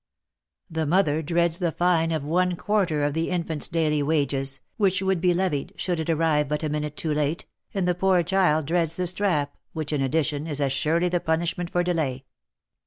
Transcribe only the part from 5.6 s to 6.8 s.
should it arrive but a